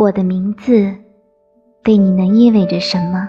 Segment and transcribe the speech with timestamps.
[0.00, 0.94] 我的名字
[1.82, 3.28] 对你能意味着什么？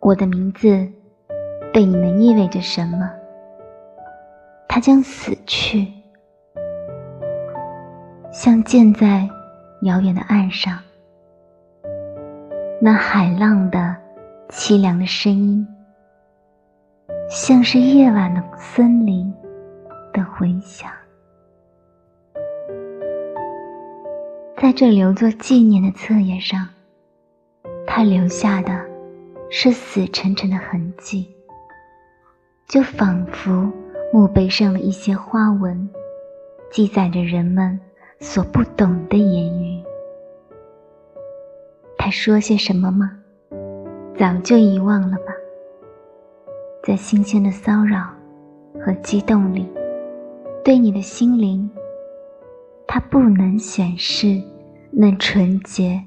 [0.00, 0.68] 我的名字
[1.72, 3.10] 对你能意味着什么？
[4.68, 5.90] 它将死去，
[8.30, 9.26] 像建在
[9.84, 10.78] 遥远的岸上，
[12.82, 13.96] 那海浪的
[14.50, 15.66] 凄凉的声音，
[17.30, 19.34] 像是夜晚的森林
[20.12, 20.90] 的回响。
[24.64, 26.66] 在这留作纪念的册页上，
[27.86, 28.82] 他留下的
[29.50, 31.28] 是死沉沉的痕迹，
[32.66, 33.70] 就仿佛
[34.10, 35.86] 墓碑上的一些花纹，
[36.70, 37.78] 记载着人们
[38.20, 39.84] 所不懂的言语。
[41.98, 43.10] 他说些什么吗？
[44.16, 45.34] 早就遗忘了吧。
[46.82, 48.08] 在新鲜的骚扰
[48.80, 49.68] 和激动里，
[50.64, 51.70] 对你的心灵，
[52.86, 54.42] 它不能显示。
[54.96, 56.00] 那纯洁、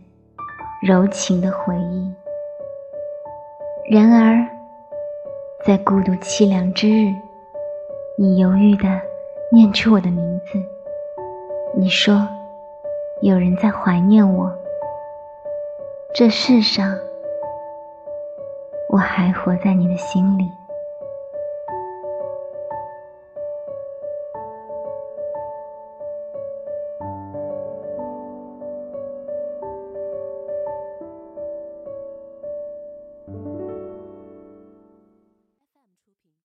[0.82, 2.10] 柔情的回忆。
[3.92, 4.48] 然而，
[5.66, 7.14] 在孤独凄凉之日，
[8.18, 8.88] 你犹豫地
[9.52, 10.58] 念出我的名字。
[11.76, 12.26] 你说，
[13.22, 14.50] 有人在怀念我。
[16.14, 16.98] 这世上，
[18.90, 20.50] 我还活在你的心里。